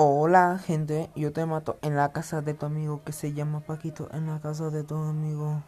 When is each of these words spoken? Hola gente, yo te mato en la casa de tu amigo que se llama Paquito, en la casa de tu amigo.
Hola 0.00 0.60
gente, 0.64 1.10
yo 1.16 1.32
te 1.32 1.44
mato 1.44 1.76
en 1.82 1.96
la 1.96 2.12
casa 2.12 2.40
de 2.40 2.54
tu 2.54 2.66
amigo 2.66 3.02
que 3.04 3.10
se 3.10 3.32
llama 3.32 3.58
Paquito, 3.58 4.08
en 4.12 4.28
la 4.28 4.40
casa 4.40 4.70
de 4.70 4.84
tu 4.84 4.94
amigo. 4.94 5.64